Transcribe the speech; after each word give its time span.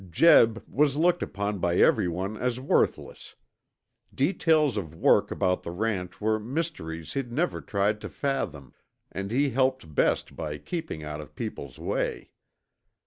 Jeb 0.09 0.63
was 0.67 0.97
looked 0.97 1.21
upon 1.21 1.59
by 1.59 1.77
everyone 1.77 2.35
as 2.35 2.59
worthless. 2.59 3.35
Details 4.11 4.75
of 4.75 4.95
work 4.95 5.29
about 5.29 5.61
the 5.61 5.69
ranch 5.69 6.19
were 6.19 6.39
mysteries 6.39 7.13
he'd 7.13 7.31
never 7.31 7.61
tried 7.61 8.01
to 8.01 8.09
fathom, 8.09 8.73
and 9.11 9.29
he 9.29 9.51
helped 9.51 9.93
best 9.93 10.35
by 10.35 10.57
keeping 10.57 11.03
out 11.03 11.21
of 11.21 11.35
people's 11.35 11.77
way. 11.77 12.31